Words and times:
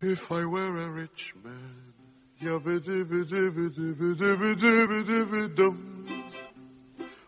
If 0.00 0.30
I 0.30 0.44
were 0.44 0.76
a 0.76 0.90
rich 0.90 1.34
man, 1.42 1.92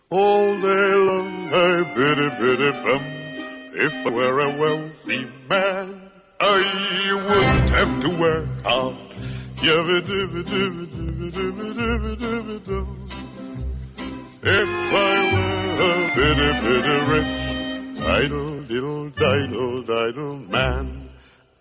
all 0.09 0.61
day 0.61 0.95
long 0.95 1.53
I 1.53 1.83
biddy 1.95 2.29
biddy 2.39 2.71
bum. 2.71 3.03
If 3.75 3.93
I 3.93 4.11
were 4.11 4.39
a 4.39 4.57
wealthy 4.57 5.27
man, 5.49 6.11
I 6.39 7.13
wouldn't 7.13 7.71
have 7.71 8.01
to 8.03 8.09
work 8.21 8.47
hard. 8.63 8.97
If 14.43 14.95
I 14.95 15.05
were 15.35 15.83
a 15.83 16.15
bitty 16.15 16.53
bitty 16.63 16.97
rich, 17.11 18.01
idle 18.01 18.63
diddle 18.63 19.11
diddle 19.11 19.83
diddle 19.83 20.39
man, 20.39 21.11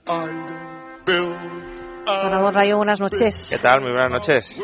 I'd 0.08 0.69
Ramón 1.10 2.54
Rayo, 2.54 2.78
buenas 2.78 3.00
noches. 3.00 3.50
¿Qué 3.56 3.62
tal? 3.62 3.82
Muy 3.82 3.92
buenas 3.92 4.12
noches. 4.12 4.56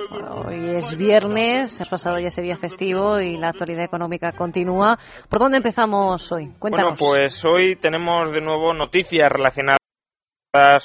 Hoy 0.47 0.75
es 0.75 0.95
viernes, 0.95 1.81
ha 1.81 1.85
pasado 1.85 2.19
ya 2.19 2.27
ese 2.27 2.41
día 2.41 2.57
festivo 2.57 3.19
y 3.19 3.37
la 3.37 3.49
actualidad 3.49 3.83
económica 3.83 4.31
continúa. 4.31 4.97
¿Por 5.29 5.39
dónde 5.39 5.57
empezamos 5.57 6.31
hoy? 6.31 6.51
Cuéntanos. 6.59 6.99
Bueno, 6.99 7.17
pues 7.17 7.43
hoy 7.45 7.75
tenemos 7.75 8.31
de 8.31 8.41
nuevo 8.41 8.73
noticias 8.73 9.31
relacionadas 9.31 9.84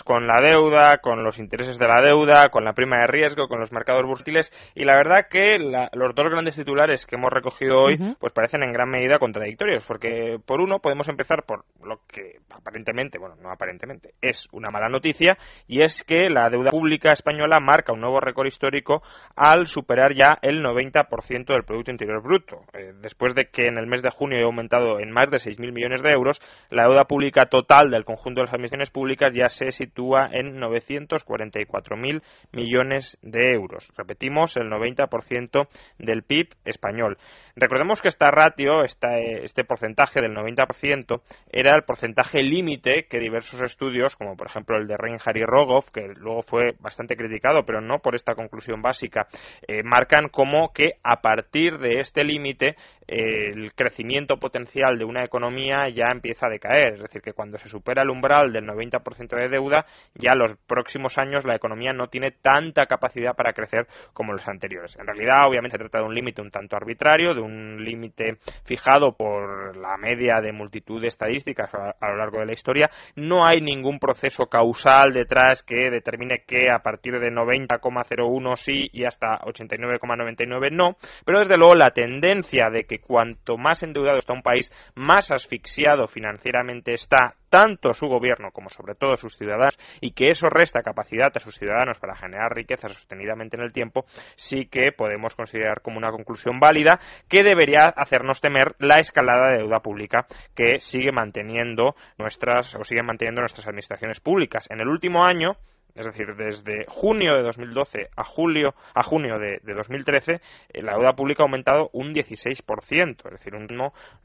con 0.04 0.26
la 0.26 0.40
deuda, 0.40 0.98
con 0.98 1.22
los 1.22 1.38
intereses 1.38 1.78
de 1.78 1.86
la 1.86 2.02
deuda, 2.02 2.48
con 2.48 2.64
la 2.64 2.72
prima 2.72 2.98
de 3.00 3.06
riesgo, 3.06 3.48
con 3.48 3.60
los 3.60 3.72
mercados 3.72 4.04
bursátiles 4.04 4.50
y 4.74 4.84
la 4.84 4.96
verdad 4.96 5.26
que 5.30 5.58
los 5.58 6.14
dos 6.14 6.28
grandes 6.28 6.56
titulares 6.56 7.06
que 7.06 7.16
hemos 7.16 7.32
recogido 7.32 7.80
hoy 7.80 7.96
pues 8.18 8.32
parecen 8.32 8.62
en 8.62 8.72
gran 8.72 8.90
medida 8.90 9.18
contradictorios 9.18 9.84
porque 9.84 10.38
por 10.44 10.60
uno 10.60 10.80
podemos 10.80 11.08
empezar 11.08 11.44
por 11.44 11.64
lo 11.84 12.00
que 12.08 12.38
aparentemente, 12.50 13.18
bueno, 13.18 13.36
no 13.40 13.50
aparentemente, 13.50 14.14
es 14.20 14.48
una 14.52 14.70
mala 14.70 14.88
noticia 14.88 15.38
y 15.66 15.82
es 15.82 16.02
que 16.02 16.28
la 16.28 16.50
deuda 16.50 16.70
pública 16.70 17.12
española 17.12 17.60
marca 17.60 17.92
un 17.92 18.00
nuevo 18.00 18.20
récord 18.20 18.46
histórico 18.46 19.02
al 19.36 19.66
superar 19.66 20.14
ya 20.14 20.38
el 20.42 20.62
90% 20.62 21.46
del 21.46 21.64
Producto 21.64 21.90
Interior 21.90 22.22
Bruto. 22.22 22.62
Eh, 22.72 22.92
después 23.00 23.34
de 23.34 23.46
que 23.46 23.66
en 23.66 23.78
el 23.78 23.86
mes 23.86 24.02
de 24.02 24.10
junio 24.10 24.38
haya 24.38 24.46
aumentado 24.46 24.98
en 25.00 25.10
más 25.10 25.30
de 25.30 25.38
6.000 25.38 25.72
millones 25.72 26.02
de 26.02 26.10
euros, 26.10 26.40
la 26.70 26.84
deuda 26.84 27.04
pública 27.04 27.46
total 27.46 27.90
del 27.90 28.04
conjunto 28.04 28.40
de 28.40 28.46
las 28.46 28.54
administraciones 28.54 28.90
públicas 28.90 29.32
ya 29.34 29.48
se 29.48 29.59
se 29.60 29.72
sitúa 29.72 30.30
en 30.32 30.58
944.000 30.58 32.22
millones 32.52 33.18
de 33.20 33.52
euros. 33.52 33.92
Repetimos, 33.96 34.56
el 34.56 34.70
90% 34.70 35.68
del 35.98 36.22
PIB 36.22 36.48
español. 36.64 37.18
Recordemos 37.56 38.00
que 38.00 38.08
esta 38.08 38.30
ratio, 38.30 38.84
este 38.84 39.64
porcentaje 39.64 40.22
del 40.22 40.34
90%, 40.34 41.20
era 41.52 41.76
el 41.76 41.82
porcentaje 41.82 42.42
límite 42.42 43.06
que 43.08 43.18
diversos 43.18 43.60
estudios, 43.60 44.16
como 44.16 44.36
por 44.36 44.46
ejemplo 44.46 44.78
el 44.78 44.86
de 44.86 44.96
Reinhardt 44.96 45.36
y 45.36 45.44
Rogoff, 45.44 45.90
que 45.90 46.08
luego 46.16 46.42
fue 46.42 46.72
bastante 46.80 47.16
criticado, 47.16 47.64
pero 47.66 47.82
no 47.82 47.98
por 47.98 48.14
esta 48.14 48.34
conclusión 48.34 48.80
básica, 48.80 49.26
eh, 49.68 49.82
marcan 49.82 50.28
como 50.28 50.72
que 50.72 50.92
a 51.02 51.20
partir 51.20 51.78
de 51.78 52.00
este 52.00 52.24
límite 52.24 52.76
el 53.06 53.72
crecimiento 53.74 54.38
potencial 54.38 54.96
de 54.96 55.04
una 55.04 55.24
economía 55.24 55.88
ya 55.88 56.12
empieza 56.12 56.46
a 56.46 56.50
decaer. 56.50 56.94
Es 56.94 57.02
decir, 57.02 57.20
que 57.20 57.32
cuando 57.32 57.58
se 57.58 57.68
supera 57.68 58.02
el 58.02 58.10
umbral 58.10 58.52
del 58.52 58.66
90% 58.66 59.36
de 59.36 59.48
deuda, 59.50 59.86
ya 60.14 60.34
los 60.34 60.56
próximos 60.66 61.18
años 61.18 61.44
la 61.44 61.56
economía 61.56 61.92
no 61.92 62.08
tiene 62.08 62.30
tanta 62.30 62.86
capacidad 62.86 63.34
para 63.34 63.52
crecer 63.52 63.86
como 64.12 64.32
los 64.32 64.46
anteriores. 64.48 64.96
En 64.98 65.06
realidad, 65.06 65.46
obviamente, 65.48 65.76
se 65.76 65.84
trata 65.84 65.98
de 65.98 66.04
un 66.04 66.14
límite 66.14 66.42
un 66.42 66.50
tanto 66.50 66.76
arbitrario, 66.76 67.34
de 67.34 67.40
un 67.40 67.84
límite 67.84 68.38
fijado 68.64 69.16
por 69.16 69.76
la 69.76 69.96
media 69.96 70.40
de 70.40 70.52
multitud 70.52 71.00
de 71.00 71.08
estadísticas 71.08 71.70
a, 71.74 72.08
lo 72.08 72.16
largo 72.16 72.40
de 72.40 72.46
la 72.46 72.52
historia. 72.52 72.90
No 73.16 73.46
hay 73.46 73.60
ningún 73.60 73.98
proceso 73.98 74.46
causal 74.46 75.12
detrás 75.12 75.62
que 75.62 75.90
determine 75.90 76.44
que 76.46 76.70
a 76.70 76.80
partir 76.80 77.18
de 77.18 77.30
90,01 77.30 78.56
sí 78.56 78.88
y 78.92 79.04
hasta 79.04 79.38
89,99 79.40 80.70
no, 80.70 80.96
pero 81.24 81.40
desde 81.40 81.56
luego 81.56 81.74
la 81.74 81.90
tendencia 81.90 82.70
de 82.70 82.84
que 82.84 82.98
cuanto 82.98 83.56
más 83.56 83.82
endeudado 83.82 84.18
está 84.18 84.32
un 84.32 84.42
país, 84.42 84.70
más 84.94 85.30
asfixiado 85.30 86.06
financieramente 86.06 86.92
está 86.92 87.34
tanto 87.48 87.92
su 87.92 88.06
gobierno 88.06 88.52
como 88.52 88.68
sobre 88.70 88.94
todo 88.94 89.16
sus 89.16 89.36
ciudadanos 89.40 89.78
y 90.00 90.12
que 90.12 90.26
eso 90.26 90.48
resta 90.50 90.82
capacidad 90.82 91.32
a 91.34 91.40
sus 91.40 91.56
ciudadanos 91.56 91.98
para 91.98 92.14
generar 92.14 92.54
riqueza 92.54 92.88
sostenidamente 92.88 93.56
en 93.56 93.62
el 93.62 93.72
tiempo, 93.72 94.04
sí 94.36 94.66
que 94.66 94.92
podemos 94.92 95.34
considerar 95.34 95.80
como 95.80 95.98
una 95.98 96.10
conclusión 96.10 96.60
válida 96.60 97.00
que 97.28 97.42
debería 97.42 97.88
hacernos 97.96 98.40
temer 98.40 98.74
la 98.78 99.00
escalada 99.00 99.50
de 99.50 99.58
deuda 99.58 99.80
pública 99.80 100.26
que 100.54 100.78
sigue 100.80 101.12
manteniendo 101.12 101.94
nuestras 102.18 102.74
o 102.74 102.84
siguen 102.84 103.06
manteniendo 103.06 103.40
nuestras 103.40 103.66
administraciones 103.66 104.20
públicas. 104.20 104.66
En 104.70 104.80
el 104.80 104.88
último 104.88 105.24
año 105.24 105.56
es 105.94 106.06
decir, 106.06 106.34
desde 106.36 106.84
junio 106.86 107.34
de 107.34 107.42
2012 107.42 108.10
a 108.16 108.24
julio 108.24 108.74
a 108.94 109.02
junio 109.02 109.38
de, 109.38 109.60
2013, 109.64 110.40
eh, 110.72 110.82
la 110.82 110.94
deuda 110.94 111.14
pública 111.14 111.42
ha 111.42 111.46
aumentado 111.46 111.90
un 111.92 112.14
16%, 112.14 113.24
es 113.24 113.30
decir, 113.32 113.54
un 113.54 113.68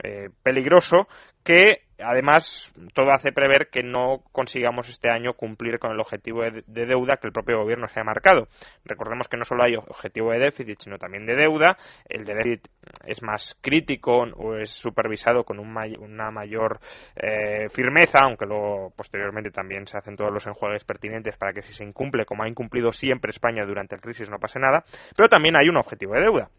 eh, 0.04 0.30
peligroso 0.44 1.08
que 1.46 1.86
Además, 1.98 2.74
todo 2.94 3.12
hace 3.12 3.32
prever 3.32 3.70
que 3.70 3.82
no 3.82 4.22
consigamos 4.34 4.90
este 4.90 5.10
año 5.10 5.34
cumplir 5.34 5.80
con 5.80 5.92
el 5.92 6.00
objetivo 6.02 6.42
de, 6.44 6.64
deuda 6.68 7.18
que 7.18 7.28
el 7.28 7.34
propio 7.34 7.60
gobierno 7.60 7.88
se 7.88 8.02
ha 8.02 8.04
marcado. 8.04 8.50
Recordemos 8.84 9.30
que 9.30 9.38
no 9.38 9.46
solo 9.46 9.64
hay 9.64 9.76
objetivo 9.76 10.32
de 10.32 10.40
déficit, 10.40 10.82
sino 10.82 10.98
también 10.98 11.26
de 11.26 11.36
deuda. 11.36 11.78
El 12.10 12.26
de 12.26 12.34
déficit 12.34 12.68
es 13.06 13.24
más 13.24 13.58
crítico 13.62 14.24
o 14.24 14.58
es 14.58 14.72
supervisado 14.72 15.46
con 15.46 15.60
una 15.60 16.32
mayor 16.32 16.82
eh, 17.16 17.70
firmeza, 17.70 18.20
aunque 18.24 18.46
luego 18.46 18.92
posteriormente 18.96 19.52
también 19.52 19.88
se 19.88 19.98
hacen 19.98 20.18
todos 20.18 20.34
los 20.34 20.46
enjuagues 20.48 20.84
pertinentes 20.84 21.38
para 21.38 21.54
que 21.54 21.62
si 21.62 21.74
se 21.74 21.86
incumple, 21.86 22.26
como 22.26 22.44
ha 22.44 22.50
incumplido 22.50 22.92
siempre 22.92 23.30
España 23.30 23.66
durante 23.66 23.96
la 23.96 24.02
crisis, 24.02 24.30
no 24.30 24.38
pase 24.38 24.60
nada. 24.60 24.84
Pero 25.16 25.30
también 25.30 25.56
hay 25.56 25.70
un 25.70 25.78
objetivo 25.78 26.14
de 26.16 26.22
deuda 26.22 26.50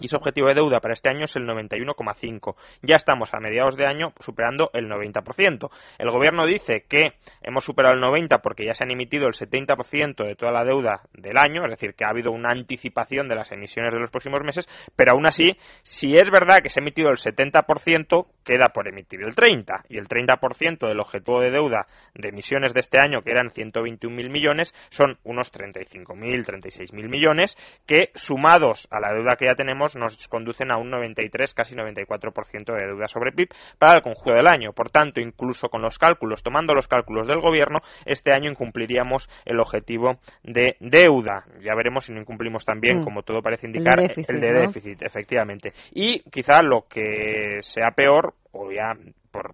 y 0.00 0.08
su 0.08 0.16
objetivo 0.16 0.48
de 0.48 0.54
deuda 0.54 0.80
para 0.80 0.94
este 0.94 1.10
año 1.10 1.24
es 1.24 1.36
el 1.36 1.44
91,5. 1.44 2.54
Ya 2.82 2.96
estamos 2.96 3.32
a 3.34 3.40
mediados 3.40 3.76
de 3.76 3.86
año 3.86 4.12
superando 4.20 4.70
el 4.72 4.88
90%. 4.88 5.70
El 5.98 6.10
gobierno 6.10 6.46
dice 6.46 6.84
que 6.88 7.14
hemos 7.42 7.64
superado 7.64 7.94
el 7.94 8.00
90 8.00 8.38
porque 8.38 8.64
ya 8.64 8.74
se 8.74 8.84
han 8.84 8.90
emitido 8.90 9.26
el 9.26 9.34
70% 9.34 10.24
de 10.24 10.34
toda 10.34 10.52
la 10.52 10.64
deuda 10.64 11.02
del 11.12 11.36
año, 11.36 11.64
es 11.64 11.70
decir, 11.70 11.94
que 11.94 12.04
ha 12.04 12.10
habido 12.10 12.30
una 12.30 12.50
anticipación 12.50 13.28
de 13.28 13.34
las 13.34 13.50
emisiones 13.52 13.92
de 13.92 14.00
los 14.00 14.10
próximos 14.10 14.42
meses, 14.42 14.68
pero 14.96 15.12
aún 15.12 15.26
así, 15.26 15.56
si 15.82 16.14
es 16.14 16.30
verdad 16.30 16.60
que 16.62 16.68
se 16.68 16.80
ha 16.80 16.82
emitido 16.82 17.10
el 17.10 17.16
70%, 17.16 18.26
queda 18.44 18.68
por 18.72 18.88
emitir 18.88 19.22
el 19.22 19.34
30 19.34 19.84
y 19.88 19.98
el 19.98 20.08
30% 20.08 20.86
del 20.86 21.00
objetivo 21.00 21.40
de 21.40 21.50
deuda 21.50 21.86
de 22.14 22.28
emisiones 22.28 22.74
de 22.74 22.80
este 22.80 22.98
año, 23.02 23.22
que 23.22 23.30
eran 23.30 23.50
121.000 23.50 24.30
millones, 24.30 24.74
son 24.90 25.18
unos 25.24 25.52
35.000, 25.52 26.44
36.000 26.44 27.08
millones 27.08 27.56
que 27.86 28.10
sumados 28.14 28.88
a 28.90 29.00
la 29.00 29.12
deuda 29.12 29.36
que 29.36 29.46
ya 29.46 29.54
tenemos 29.54 29.87
nos 29.96 30.28
conducen 30.28 30.70
a 30.70 30.76
un 30.76 30.90
93, 30.90 31.54
casi 31.54 31.74
94% 31.74 32.74
de 32.74 32.86
deuda 32.86 33.08
sobre 33.08 33.32
PIB 33.32 33.48
para 33.78 33.96
el 33.96 34.02
conjunto 34.02 34.32
del 34.32 34.46
año. 34.46 34.72
Por 34.72 34.90
tanto, 34.90 35.20
incluso 35.20 35.68
con 35.68 35.82
los 35.82 35.98
cálculos, 35.98 36.42
tomando 36.42 36.74
los 36.74 36.88
cálculos 36.88 37.26
del 37.26 37.40
gobierno, 37.40 37.76
este 38.04 38.32
año 38.32 38.50
incumpliríamos 38.50 39.28
el 39.44 39.60
objetivo 39.60 40.18
de 40.42 40.76
deuda. 40.80 41.44
Ya 41.60 41.74
veremos 41.74 42.04
si 42.04 42.12
no 42.12 42.20
incumplimos 42.20 42.64
también, 42.64 43.00
mm. 43.00 43.04
como 43.04 43.22
todo 43.22 43.42
parece 43.42 43.66
indicar, 43.66 44.00
el 44.00 44.40
de 44.40 44.52
déficit, 44.52 45.02
efectivamente. 45.02 45.70
Y 45.92 46.20
quizá 46.30 46.62
lo 46.62 46.86
que 46.88 47.58
sea 47.60 47.90
peor, 47.92 48.34
o 48.52 48.70
ya 48.72 48.94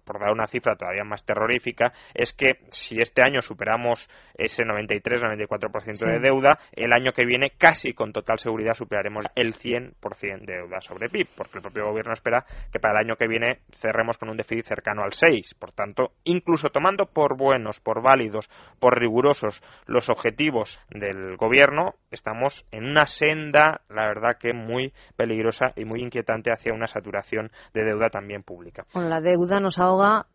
por, 0.03 0.19
dar 0.19 0.31
una 0.31 0.47
cifra 0.47 0.75
todavía 0.75 1.03
más 1.03 1.25
terrorífica, 1.25 1.93
es 2.13 2.33
que 2.33 2.59
si 2.69 2.99
este 2.99 3.21
año 3.21 3.41
superamos 3.41 4.09
ese 4.35 4.63
93-94% 4.63 6.11
de 6.11 6.19
deuda, 6.19 6.59
el 6.73 6.93
año 6.93 7.11
que 7.11 7.25
viene 7.25 7.51
casi 7.57 7.93
con 7.93 8.11
total 8.11 8.39
seguridad 8.39 8.73
superaremos 8.73 9.25
el 9.35 9.53
100% 9.55 10.45
de 10.45 10.53
deuda 10.53 10.81
sobre 10.81 11.09
PIB, 11.09 11.27
porque 11.37 11.57
el 11.57 11.61
propio 11.61 11.85
gobierno 11.85 12.13
espera 12.13 12.45
que 12.71 12.79
para 12.79 12.99
el 12.99 13.05
año 13.05 13.15
que 13.15 13.27
viene 13.27 13.59
cerremos 13.71 14.17
con 14.17 14.29
un 14.29 14.37
déficit 14.37 14.65
cercano 14.65 15.03
al 15.03 15.13
6. 15.13 15.55
Por 15.55 15.71
tanto, 15.71 16.11
incluso 16.23 16.69
tomando 16.69 17.05
por 17.05 17.37
buenos, 17.37 17.79
por 17.79 18.01
válidos, 18.01 18.49
por 18.79 18.99
rigurosos 18.99 19.61
los 19.85 20.09
objetivos 20.09 20.79
del 20.89 21.37
gobierno, 21.37 21.95
estamos 22.11 22.65
en 22.71 22.85
una 22.85 23.05
senda, 23.05 23.81
la 23.89 24.07
verdad 24.07 24.37
que 24.39 24.53
muy 24.53 24.93
peligrosa 25.15 25.73
y 25.75 25.85
muy 25.85 26.01
inquietante 26.01 26.51
hacia 26.51 26.73
una 26.73 26.87
saturación 26.87 27.51
de 27.73 27.83
deuda 27.83 28.09
también 28.09 28.43
pública. 28.43 28.85
Con 28.91 29.09
la 29.09 29.21
deuda 29.21 29.59
nos 29.59 29.74
nos 29.75 29.79
ahoga 29.79 30.25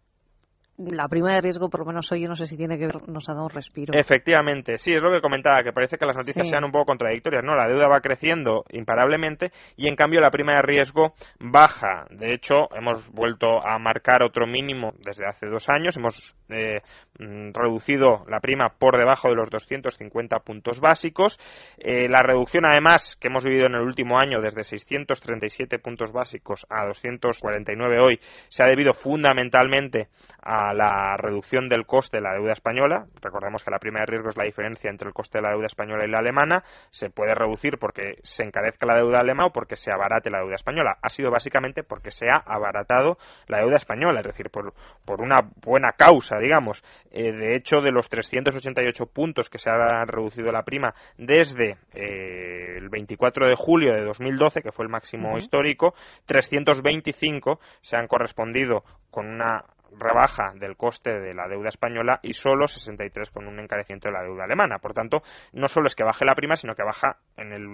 la 0.89 1.09
prima 1.09 1.35
de 1.35 1.41
riesgo, 1.41 1.69
por 1.69 1.81
lo 1.81 1.87
menos 1.87 2.11
hoy, 2.13 2.23
yo 2.23 2.29
no 2.29 2.35
sé 2.35 2.47
si 2.47 2.57
tiene 2.57 2.79
que 2.79 2.87
ver, 2.87 3.09
nos 3.09 3.29
ha 3.29 3.35
dado 3.35 3.45
un 3.45 3.51
respiro. 3.51 3.93
Efectivamente, 3.95 4.79
sí, 4.79 4.93
es 4.93 5.03
lo 5.03 5.13
que 5.13 5.21
comentaba, 5.21 5.63
que 5.63 5.73
parece 5.73 5.99
que 5.99 6.07
las 6.07 6.17
noticias 6.17 6.49
sean 6.49 6.65
un 6.65 6.73
poco 6.73 6.87
contradictorias. 6.87 7.45
No, 7.45 7.55
la 7.55 7.69
deuda 7.69 7.89
va 7.89 8.01
creciendo 8.01 8.65
imparablemente 8.71 9.53
y 9.77 9.89
en 9.89 9.97
cambio 9.97 10.21
la 10.21 10.31
prima 10.31 10.55
de 10.55 10.63
riesgo 10.63 11.15
baja. 11.39 12.07
De 12.11 12.33
hecho, 12.33 12.75
hemos 12.75 13.09
vuelto 13.11 13.65
a 13.67 13.79
marcar 13.79 14.23
otro 14.23 14.47
mínimo 14.47 14.93
desde 15.05 15.27
hace 15.27 15.47
dos 15.47 15.69
años. 15.69 15.97
Hemos 15.97 16.35
eh, 16.49 16.81
mm, 17.19 17.53
reducido 17.53 18.25
la 18.29 18.41
prima 18.41 18.71
por 18.79 18.97
debajo 18.97 19.29
de 19.29 19.35
los 19.35 19.51
250 19.51 20.39
puntos 20.41 20.81
básicos. 20.81 21.39
Eh, 21.79 22.09
la 22.09 22.23
reducción, 22.23 22.65
además, 22.65 23.17
que 23.21 23.29
hemos 23.29 23.45
vivido 23.45 23.67
en 23.67 23.75
el 23.75 23.83
último 23.83 24.19
año 24.19 24.41
desde 24.41 24.65
637 24.65 25.79
puntos 25.79 26.13
básicos 26.13 26.67
a 26.71 26.87
249 26.87 28.01
hoy, 28.01 28.21
se 28.49 28.63
ha 28.63 28.67
debido 28.67 28.93
fundamentalmente 28.95 30.09
a 30.43 30.70
a 30.71 30.75
la 30.75 31.17
reducción 31.17 31.69
del 31.69 31.87
coste 31.87 32.19
de 32.19 32.23
la 32.23 32.35
deuda 32.35 32.53
española. 32.53 33.07
Recordemos 33.21 33.63
que 33.65 33.71
la 33.71 33.79
prima 33.79 34.01
de 34.01 34.07
riesgo 34.07 34.29
es 34.29 34.37
la 34.37 34.45
diferencia 34.45 34.91
entre 34.91 35.09
el 35.09 35.15
coste 35.15 35.39
de 35.39 35.43
la 35.43 35.51
deuda 35.51 35.67
española 35.67 36.05
y 36.05 36.11
la 36.11 36.19
alemana. 36.19 36.63
Se 36.91 37.11
puede 37.11 37.35
reducir 37.35 37.79
porque 37.79 38.19
se 38.23 38.45
encarezca 38.45 38.87
la 38.87 38.97
deuda 38.97 39.21
alemana 39.21 39.47
o 39.47 39.53
porque 39.53 39.77
se 39.77 39.93
abarate 39.93 40.31
la 40.31 40.39
deuda 40.39 40.55
española. 40.55 40.99
Ha 41.03 41.09
sido 41.09 41.31
básicamente 41.31 41.83
porque 41.83 42.11
se 42.11 42.29
ha 42.31 42.37
abaratado 42.37 43.19
la 43.47 43.59
deuda 43.59 43.77
española, 43.77 44.21
es 44.21 44.27
decir, 44.27 44.51
por, 44.51 44.73
por 45.05 45.21
una 45.21 45.41
buena 45.65 45.93
causa, 45.93 46.39
digamos. 46.39 46.83
Eh, 47.11 47.33
de 47.33 47.57
hecho, 47.57 47.81
de 47.81 47.91
los 47.91 48.09
388 48.09 49.07
puntos 49.07 49.51
que 49.51 49.59
se 49.59 49.71
ha 49.71 50.05
reducido 50.05 50.53
la 50.53 50.63
prima 50.63 50.95
desde 51.19 51.77
eh, 51.95 52.77
el 52.77 52.89
24 52.89 53.49
de 53.49 53.55
julio 53.57 53.93
de 53.93 54.05
2012, 54.05 54.63
que 54.63 54.73
fue 54.73 54.85
el 54.85 54.91
máximo 54.91 55.37
histórico, 55.37 55.95
325 56.27 57.61
se 57.81 57.97
han 57.97 58.07
correspondido 58.07 58.85
con 59.11 59.27
una 59.27 59.65
rebaja 59.99 60.53
del 60.55 60.77
coste 60.77 61.19
de 61.21 61.35
la 61.35 61.49
deuda 61.49 61.69
española 61.69 62.21
y 62.23 62.33
solo 62.33 62.67
63 62.67 63.31
con 63.31 63.47
un 63.47 63.59
encarecimiento 63.59 64.09
de 64.09 64.15
la 64.15 64.23
deuda 64.23 64.45
alemana. 64.45 64.79
Por 64.79 64.95
tanto, 64.95 65.23
no 65.53 65.69
solo 65.69 65.87
es 65.87 65.95
que 65.95 66.05
baje 66.05 66.25
la 66.25 66.35
prima, 66.35 66.57
sino 66.57 66.75
que 66.75 66.83
baja 66.83 67.19
en 67.37 67.53
el 67.53 67.67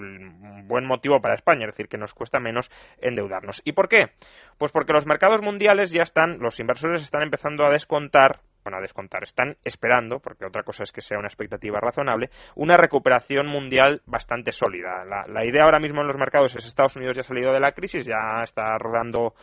buen 0.65 0.87
motivo 0.87 1.21
para 1.21 1.35
España, 1.35 1.67
es 1.67 1.73
decir, 1.73 1.89
que 1.89 1.99
nos 1.99 2.15
cuesta 2.15 2.41
menos 2.41 2.71
endeudarnos. 2.99 3.63
¿Y 3.65 3.73
por 3.73 3.89
qué? 3.89 4.13
Pues 4.59 4.73
porque 4.73 4.93
los 4.93 5.07
mercados 5.07 5.43
mundiales 5.43 5.91
ya 5.91 6.03
están, 6.03 6.39
los 6.39 6.59
inversores 6.61 7.03
están 7.03 7.23
empezando 7.23 7.65
a 7.65 7.71
descontar 7.71 8.41
bueno, 8.67 8.79
a 8.79 8.81
descontar. 8.81 9.23
Están 9.23 9.57
esperando, 9.63 10.19
porque 10.19 10.45
otra 10.45 10.65
cosa 10.65 10.83
es 10.83 10.91
que 10.91 11.01
sea 11.01 11.21
una 11.21 11.29
expectativa 11.29 11.79
razonable, 11.79 12.31
una 12.57 12.77
recuperación 12.77 13.47
mundial 13.47 14.03
bastante 14.07 14.51
sólida. 14.51 15.05
La, 15.05 15.45
idea 15.45 15.63
ahora 15.63 15.79
mismo 15.79 16.01
en 16.01 16.09
los 16.09 16.17
mercados 16.17 16.57
es 16.57 16.67
Estados 16.67 16.97
Unidos 16.97 17.15
ya 17.15 17.21
ha 17.21 17.25
salido 17.25 17.53
de 17.53 17.61
la 17.61 17.71
crisis, 17.71 18.05
ya 18.05 18.43
está 18.43 18.77
rodando 18.77 19.35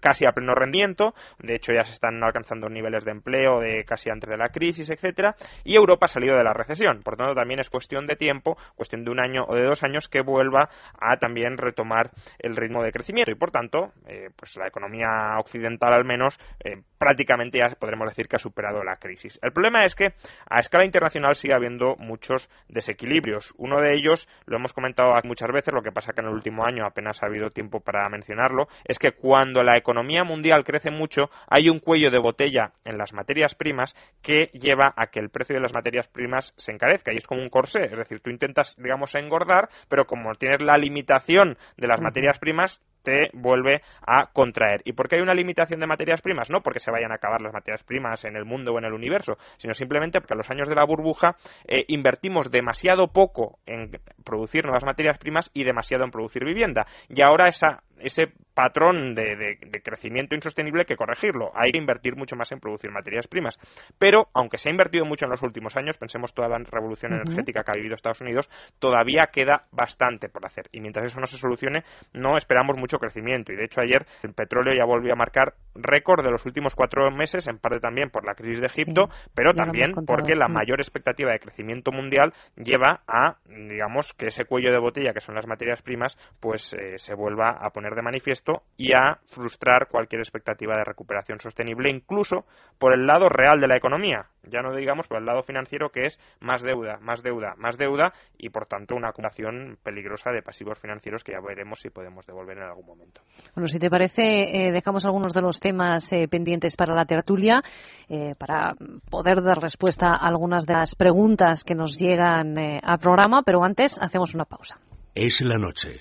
casi 0.00 0.26
a 0.26 0.32
pleno 0.32 0.56
rendimiento, 0.56 1.14
de 1.38 1.54
hecho 1.54 1.72
ya 1.72 1.84
se 1.84 1.92
están 1.92 2.20
alcanzando 2.24 2.68
niveles 2.68 3.04
de 3.04 3.12
empleo 3.12 3.60
de 3.60 3.84
casi 3.84 4.10
antes 4.10 4.28
de 4.28 4.36
la 4.36 4.48
crisis, 4.48 4.90
etcétera, 4.90 5.36
y 5.62 5.76
Europa 5.76 6.06
ha 6.06 6.08
salido 6.08 6.36
de 6.36 6.42
la 6.42 6.52
recesión. 6.52 6.98
Por 7.04 7.16
tanto, 7.16 7.34
también 7.36 7.60
es 7.60 7.70
cuestión 7.70 8.08
de 8.08 8.16
tiempo, 8.16 8.56
cuestión 8.74 9.04
de 9.04 9.12
un 9.12 9.20
año 9.20 9.44
o 9.46 9.54
de 9.54 9.62
dos 9.62 9.84
años 9.84 10.08
que 10.08 10.20
vuelva 10.20 10.68
a 10.98 11.16
también 11.18 11.58
retomar 11.58 12.10
el 12.40 12.56
ritmo 12.56 12.82
de 12.82 12.90
crecimiento 12.90 13.30
y 13.30 13.36
por 13.36 13.52
tanto, 13.52 13.92
eh, 14.08 14.30
pues 14.34 14.56
la 14.56 14.66
economía 14.66 15.38
occidental 15.38 15.92
al 15.92 16.04
menos 16.04 16.36
eh, 16.64 16.82
prácticamente 16.98 17.58
ya 17.58 17.68
podremos 17.78 18.08
decir 18.08 18.26
que 18.26 18.34
ha 18.34 18.40
superado 18.40 18.63
la 18.72 18.96
crisis. 18.96 19.38
El 19.42 19.52
problema 19.52 19.84
es 19.84 19.94
que 19.94 20.14
a 20.48 20.60
escala 20.60 20.84
internacional 20.84 21.34
sigue 21.34 21.54
habiendo 21.54 21.96
muchos 21.96 22.48
desequilibrios. 22.68 23.54
Uno 23.58 23.80
de 23.80 23.94
ellos, 23.94 24.28
lo 24.46 24.56
hemos 24.56 24.72
comentado 24.72 25.12
muchas 25.24 25.50
veces, 25.52 25.74
lo 25.74 25.82
que 25.82 25.92
pasa 25.92 26.12
que 26.12 26.20
en 26.20 26.28
el 26.28 26.34
último 26.34 26.64
año 26.64 26.86
apenas 26.86 27.22
ha 27.22 27.26
habido 27.26 27.50
tiempo 27.50 27.80
para 27.80 28.08
mencionarlo, 28.08 28.68
es 28.84 28.98
que 28.98 29.12
cuando 29.12 29.62
la 29.62 29.76
economía 29.76 30.24
mundial 30.24 30.64
crece 30.64 30.90
mucho, 30.90 31.30
hay 31.48 31.68
un 31.68 31.80
cuello 31.80 32.10
de 32.10 32.18
botella 32.18 32.72
en 32.84 32.98
las 32.98 33.12
materias 33.12 33.54
primas 33.54 33.94
que 34.22 34.50
lleva 34.52 34.92
a 34.96 35.08
que 35.08 35.20
el 35.20 35.30
precio 35.30 35.54
de 35.54 35.62
las 35.62 35.74
materias 35.74 36.08
primas 36.08 36.54
se 36.56 36.72
encarezca 36.72 37.12
y 37.12 37.16
es 37.16 37.26
como 37.26 37.42
un 37.42 37.50
corsé, 37.50 37.84
es 37.84 37.96
decir, 37.96 38.20
tú 38.20 38.30
intentas, 38.30 38.76
digamos, 38.78 39.14
engordar, 39.14 39.68
pero 39.88 40.06
como 40.06 40.34
tienes 40.34 40.60
la 40.60 40.78
limitación 40.78 41.56
de 41.76 41.86
las 41.86 42.00
materias 42.00 42.38
primas, 42.38 42.82
te 43.04 43.30
vuelve 43.34 43.82
a 44.06 44.26
contraer. 44.32 44.80
¿Y 44.84 44.94
por 44.94 45.08
qué 45.08 45.16
hay 45.16 45.22
una 45.22 45.34
limitación 45.34 45.78
de 45.78 45.86
materias 45.86 46.20
primas? 46.22 46.50
No 46.50 46.62
porque 46.62 46.80
se 46.80 46.90
vayan 46.90 47.12
a 47.12 47.16
acabar 47.16 47.40
las 47.40 47.52
materias 47.52 47.84
primas 47.84 48.24
en 48.24 48.36
el 48.36 48.44
mundo 48.44 48.72
o 48.72 48.78
en 48.78 48.84
el 48.84 48.92
universo, 48.92 49.36
sino 49.58 49.74
simplemente 49.74 50.20
porque 50.20 50.34
a 50.34 50.36
los 50.36 50.50
años 50.50 50.68
de 50.68 50.74
la 50.74 50.84
burbuja 50.84 51.36
eh, 51.68 51.84
invertimos 51.88 52.50
demasiado 52.50 53.08
poco 53.08 53.58
en 53.66 53.92
producir 54.24 54.64
nuevas 54.64 54.84
materias 54.84 55.18
primas 55.18 55.50
y 55.54 55.64
demasiado 55.64 56.04
en 56.04 56.10
producir 56.10 56.44
vivienda. 56.44 56.86
Y 57.08 57.22
ahora 57.22 57.48
esa 57.48 57.82
ese 58.00 58.32
patrón 58.54 59.14
de, 59.14 59.58
crecimiento 59.82 60.34
insostenible 60.34 60.84
que 60.84 60.96
corregirlo. 60.96 61.50
Hay 61.54 61.72
que 61.72 61.78
invertir 61.78 62.16
mucho 62.16 62.36
más 62.36 62.50
en 62.52 62.60
producir 62.60 62.90
materias 62.90 63.26
primas. 63.26 63.58
Pero, 63.98 64.28
aunque 64.32 64.58
se 64.58 64.68
ha 64.68 64.72
invertido 64.72 65.04
mucho 65.04 65.24
en 65.24 65.32
los 65.32 65.42
últimos 65.42 65.76
años, 65.76 65.98
pensemos 65.98 66.32
toda 66.32 66.48
la 66.48 66.58
revolución 66.58 67.12
energética 67.12 67.64
que 67.64 67.70
ha 67.72 67.74
vivido 67.74 67.94
Estados 67.94 68.20
Unidos, 68.20 68.48
todavía 68.78 69.28
queda 69.32 69.64
bastante 69.72 70.28
por 70.28 70.46
hacer. 70.46 70.66
Y 70.72 70.80
mientras 70.80 71.06
eso 71.06 71.20
no 71.20 71.26
se 71.26 71.36
solucione, 71.36 71.82
no 72.12 72.36
esperamos 72.36 72.76
mucho 72.76 72.98
crecimiento. 72.98 73.52
Y 73.52 73.56
de 73.56 73.64
hecho, 73.64 73.80
ayer 73.80 74.06
el 74.22 74.34
petróleo 74.34 74.74
ya 74.74 74.84
volvió 74.84 75.12
a 75.12 75.16
marcar 75.16 75.54
récord 75.74 76.24
de 76.24 76.30
los 76.30 76.46
últimos 76.46 76.74
cuatro 76.74 77.10
meses, 77.10 77.46
en 77.48 77.58
parte 77.58 77.80
también 77.80 78.10
por 78.10 78.24
la 78.24 78.34
crisis 78.34 78.60
de 78.60 78.68
Egipto, 78.68 79.08
pero 79.34 79.52
también 79.52 79.92
porque 80.06 80.34
la 80.34 80.48
mm. 80.48 80.52
mayor 80.52 80.80
expectativa 80.80 81.32
de 81.32 81.40
crecimiento 81.40 81.90
mundial 81.90 82.32
lleva 82.56 83.02
a, 83.06 83.38
digamos, 83.46 84.12
que 84.14 84.26
ese 84.26 84.44
cuello 84.44 84.70
de 84.70 84.78
botella 84.78 85.12
que 85.12 85.20
son 85.20 85.34
las 85.34 85.46
materias 85.46 85.82
primas, 85.82 86.16
pues 86.40 86.72
eh, 86.74 86.98
se 86.98 87.14
vuelva 87.14 87.50
a 87.50 87.70
poner 87.84 87.96
de 87.96 88.02
manifiesto 88.02 88.62
y 88.78 88.94
a 88.94 89.18
frustrar 89.26 89.88
cualquier 89.88 90.20
expectativa 90.20 90.74
de 90.76 90.84
recuperación 90.84 91.38
sostenible, 91.38 91.90
incluso 91.90 92.46
por 92.78 92.94
el 92.94 93.06
lado 93.06 93.28
real 93.28 93.60
de 93.60 93.68
la 93.68 93.76
economía, 93.76 94.26
ya 94.44 94.62
no 94.62 94.74
digamos 94.74 95.06
por 95.06 95.18
el 95.18 95.26
lado 95.26 95.42
financiero 95.42 95.90
que 95.90 96.06
es 96.06 96.18
más 96.40 96.62
deuda, 96.62 96.98
más 97.00 97.22
deuda, 97.22 97.54
más 97.58 97.76
deuda 97.76 98.14
y 98.38 98.48
por 98.48 98.66
tanto 98.66 98.94
una 98.94 99.10
acumulación 99.10 99.76
peligrosa 99.82 100.30
de 100.30 100.40
pasivos 100.40 100.78
financieros 100.78 101.22
que 101.22 101.32
ya 101.32 101.40
veremos 101.46 101.80
si 101.80 101.90
podemos 101.90 102.26
devolver 102.26 102.56
en 102.56 102.64
algún 102.64 102.86
momento. 102.86 103.20
Bueno, 103.54 103.68
si 103.68 103.78
te 103.78 103.90
parece, 103.90 104.68
eh, 104.68 104.72
dejamos 104.72 105.04
algunos 105.04 105.34
de 105.34 105.42
los 105.42 105.60
temas 105.60 106.10
eh, 106.12 106.26
pendientes 106.28 106.76
para 106.76 106.94
la 106.94 107.04
tertulia 107.04 107.62
eh, 108.08 108.34
para 108.38 108.76
poder 109.10 109.42
dar 109.42 109.58
respuesta 109.58 110.08
a 110.08 110.26
algunas 110.26 110.64
de 110.64 110.72
las 110.72 110.94
preguntas 110.94 111.64
que 111.64 111.74
nos 111.74 111.98
llegan 111.98 112.56
al 112.58 112.98
programa, 112.98 113.42
pero 113.44 113.62
antes 113.62 113.98
hacemos 114.00 114.34
una 114.34 114.46
pausa. 114.46 114.78
Es 115.14 115.42
la 115.42 115.58
noche. 115.58 116.00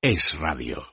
Es 0.00 0.38
radio. 0.40 0.92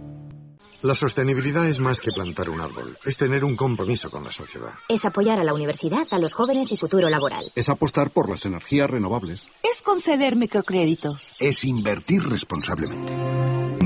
la 0.81 0.95
sostenibilidad 0.95 1.67
es 1.67 1.79
más 1.79 2.01
que 2.01 2.11
plantar 2.11 2.49
un 2.49 2.61
árbol, 2.61 2.97
es 3.05 3.17
tener 3.17 3.43
un 3.43 3.55
compromiso 3.55 4.09
con 4.09 4.23
la 4.23 4.31
sociedad. 4.31 4.71
Es 4.89 5.05
apoyar 5.05 5.39
a 5.39 5.43
la 5.43 5.53
universidad, 5.53 6.07
a 6.11 6.17
los 6.17 6.33
jóvenes 6.33 6.71
y 6.71 6.75
su 6.75 6.87
futuro 6.87 7.09
laboral. 7.09 7.51
Es 7.55 7.69
apostar 7.69 8.11
por 8.11 8.29
las 8.29 8.45
energías 8.45 8.89
renovables. 8.89 9.47
Es 9.63 9.81
conceder 9.81 10.35
microcréditos. 10.35 11.35
Es 11.39 11.63
invertir 11.63 12.23
responsablemente. 12.23 13.15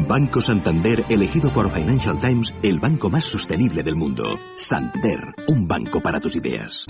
Banco 0.08 0.40
Santander, 0.42 1.06
elegido 1.10 1.52
por 1.52 1.72
Financial 1.72 2.18
Times, 2.18 2.54
el 2.62 2.80
banco 2.80 3.10
más 3.10 3.26
sostenible 3.26 3.84
del 3.84 3.96
mundo. 3.96 4.24
Santander, 4.56 5.34
un 5.48 5.68
banco 5.68 6.02
para 6.02 6.20
tus 6.20 6.36
ideas. 6.36 6.86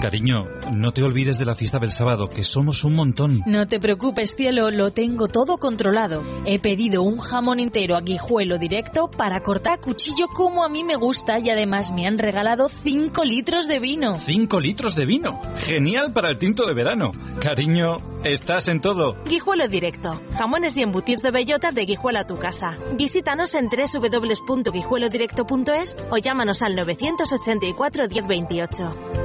Cariño, 0.00 0.46
no 0.72 0.92
te 0.92 1.02
olvides 1.02 1.38
de 1.38 1.44
la 1.44 1.56
fiesta 1.56 1.80
del 1.80 1.90
sábado, 1.90 2.28
que 2.28 2.44
somos 2.44 2.84
un 2.84 2.94
montón. 2.94 3.42
No 3.46 3.66
te 3.66 3.80
preocupes, 3.80 4.36
cielo, 4.36 4.70
lo 4.70 4.92
tengo 4.92 5.26
todo 5.26 5.58
controlado. 5.58 6.22
He 6.46 6.60
pedido 6.60 7.02
un 7.02 7.18
jamón 7.18 7.58
entero 7.58 7.96
a 7.96 8.02
guijuelo 8.02 8.58
directo 8.58 9.10
para 9.10 9.40
cortar 9.40 9.80
cuchillo 9.80 10.28
como 10.28 10.62
a 10.62 10.68
mí 10.68 10.84
me 10.84 10.94
gusta 10.94 11.40
y 11.40 11.50
además 11.50 11.90
me 11.90 12.06
han 12.06 12.16
regalado 12.16 12.68
5 12.68 13.24
litros 13.24 13.66
de 13.66 13.80
vino. 13.80 14.14
¿5 14.14 14.62
litros 14.62 14.94
de 14.94 15.04
vino? 15.04 15.40
Genial 15.56 16.12
para 16.12 16.30
el 16.30 16.38
tinto 16.38 16.64
de 16.64 16.74
verano. 16.74 17.10
Cariño, 17.40 17.96
estás 18.22 18.68
en 18.68 18.80
todo. 18.80 19.16
Guijuelo 19.24 19.66
directo. 19.66 20.20
Jamones 20.36 20.76
y 20.76 20.82
embutidos 20.82 21.22
de 21.22 21.32
bellota 21.32 21.72
de 21.72 21.86
Guijuelo 21.86 22.20
a 22.20 22.26
tu 22.26 22.38
casa. 22.38 22.76
Visítanos 22.96 23.56
en 23.56 23.68
www.guijuelodirecto.es 23.68 25.96
o 26.08 26.18
llámanos 26.18 26.62
al 26.62 26.76
984 26.76 28.06
1028. 28.08 29.17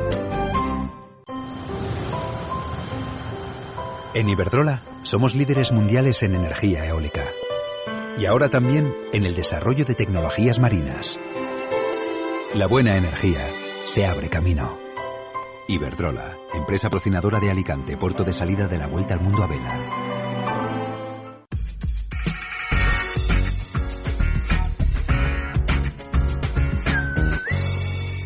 En 4.16 4.30
Iberdrola 4.30 4.84
somos 5.02 5.34
líderes 5.34 5.72
mundiales 5.72 6.22
en 6.22 6.36
energía 6.36 6.86
eólica 6.86 7.26
y 8.16 8.28
ahora 8.28 8.48
también 8.48 8.94
en 9.12 9.26
el 9.26 9.34
desarrollo 9.34 9.86
de 9.86 9.96
tecnologías 9.96 10.60
marinas. 10.60 11.20
La 12.54 12.68
buena 12.68 12.96
energía 12.96 13.50
se 13.86 14.06
abre 14.06 14.30
camino. 14.30 14.78
Iberdrola, 15.68 16.38
empresa 16.54 16.90
patrocinadora 16.90 17.40
de 17.40 17.50
Alicante, 17.50 17.98
puerto 17.98 18.24
de 18.24 18.34
salida 18.34 18.68
de 18.68 18.78
la 18.78 18.86
Vuelta 18.86 19.16
al 19.16 19.22
Mundo 19.22 19.44
a 19.44 19.48
Vela. 19.48 19.80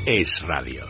Es 0.05 0.41
radio. 0.45 0.83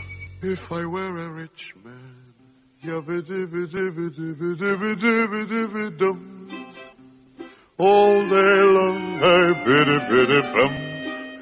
All 7.80 8.30
day 8.30 8.62
long 8.64 9.20
I 9.24 9.54
biddy 9.66 10.00
biddy 10.10 10.42
bum. 10.54 10.74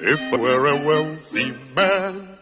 If 0.00 0.20
I 0.32 0.36
were 0.36 0.66
a 0.66 0.84
wealthy 0.84 1.52
man, 1.74 2.36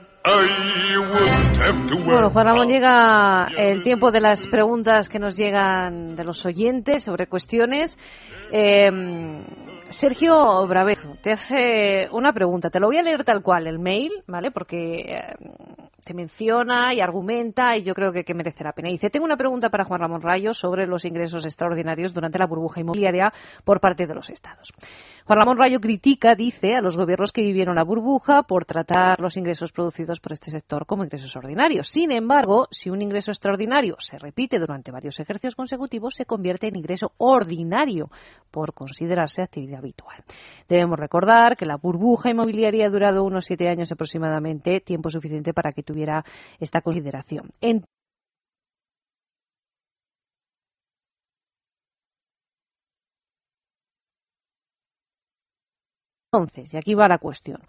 Bueno, 2.05 2.31
Juan 2.31 2.47
Ramón, 2.47 2.69
llega 2.69 3.47
el 3.59 3.83
tiempo 3.83 4.11
de 4.11 4.21
las 4.21 4.47
preguntas 4.47 5.11
que 5.11 5.19
nos 5.19 5.37
llegan 5.37 6.17
de 6.17 6.25
los 6.25 6.47
oyentes 6.47 7.05
sobre 7.05 7.27
cuestiones. 7.27 7.99
Eh, 8.51 8.91
Sergio 9.95 10.67
Bravezo 10.67 11.13
te 11.23 11.33
hace 11.33 12.09
una 12.11 12.33
pregunta. 12.33 12.69
Te 12.69 12.81
lo 12.81 12.89
voy 12.89 12.99
a 12.99 13.03
leer 13.03 13.25
tal 13.25 13.43
cual, 13.43 13.69
el 13.69 13.79
mail, 13.79 14.11
¿vale? 14.27 14.51
Porque 14.51 15.03
eh, 15.03 15.35
te 16.05 16.15
menciona 16.15 16.93
y 16.93 17.01
argumenta 17.01 17.77
y 17.77 17.85
yo 17.85 17.95
creo 17.95 18.13
que, 18.13 18.25
que 18.25 18.35
merece 18.35 18.65
la 18.65 18.73
pena. 18.73 18.89
Dice, 18.91 19.09
tengo 19.09 19.25
una 19.25 19.37
pregunta 19.37 19.71
para 19.71 19.85
Juan 19.85 20.01
Ramón 20.01 20.21
Rayo 20.21 20.53
sobre 20.53 20.87
los 20.87 21.05
ingresos 21.05 21.45
extraordinarios 21.45 22.13
durante 22.13 22.39
la 22.39 22.47
burbuja 22.47 22.81
inmobiliaria 22.81 23.33
por 23.65 23.81
parte 23.81 24.07
de 24.07 24.15
los 24.15 24.31
estados. 24.31 24.73
Juan 25.27 25.39
Ramón 25.39 25.59
Rayo 25.59 25.81
critica, 25.81 26.35
dice, 26.35 26.75
a 26.75 26.83
los 26.83 26.97
gobiernos 26.97 27.33
que 27.33 27.43
vivieron 27.43 27.77
la 27.77 27.85
burbuja 27.85 28.43
por 28.43 28.67
tratar 28.67 29.21
los 29.21 29.37
ingresos 29.37 29.73
producidos 29.73 30.21
por 30.21 30.33
este 30.33 30.51
sector 30.51 30.87
como 30.87 31.05
ingresos 31.05 31.35
ordinarios. 31.37 31.89
Sin 31.89 32.11
embargo, 32.11 32.67
si 32.71 32.91
un 32.91 33.01
ingreso 33.01 33.31
extraordinario 33.31 33.95
se 34.01 34.19
repite 34.19 34.59
durante 34.59 34.91
varios 34.91 35.19
ejercicios 35.21 35.55
consecutivos, 35.55 36.15
se 36.15 36.27
convierte 36.27 36.67
en 36.67 36.77
ingreso 36.77 37.13
ordinario 37.17 38.11
por 38.51 38.75
considerarse 38.75 39.41
actividad 39.41 39.84
habitual. 39.85 40.25
Debemos 40.69 40.99
recordar 40.99 41.57
que 41.57 41.67
la 41.67 41.77
burbuja 41.77 42.31
inmobiliaria 42.31 42.87
ha 42.87 42.91
durado 42.91 43.25
unos 43.25 43.45
siete 43.45 43.69
años 43.69 43.93
aproximadamente, 43.93 44.81
tiempo 44.81 45.11
suficiente 45.11 45.53
para 45.53 45.73
que 45.73 45.83
tuviera 45.83 46.25
esta 46.59 46.81
consideración. 46.81 47.51
En 47.61 47.85
Entonces, 56.33 56.75
y 56.75 56.77
aquí 56.77 56.95
va 56.95 57.07
la 57.07 57.19
cuestión, 57.19 57.61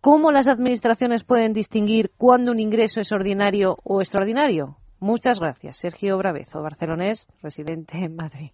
¿cómo 0.00 0.32
las 0.32 0.48
administraciones 0.48 1.22
pueden 1.22 1.52
distinguir 1.52 2.12
cuándo 2.16 2.50
un 2.50 2.60
ingreso 2.60 2.98
es 2.98 3.12
ordinario 3.12 3.76
o 3.84 4.00
extraordinario? 4.00 4.78
Muchas 5.00 5.38
gracias. 5.38 5.76
Sergio 5.76 6.16
Bravezo, 6.16 6.62
barcelonés, 6.62 7.28
residente 7.42 7.98
en 7.98 8.16
Madrid. 8.16 8.52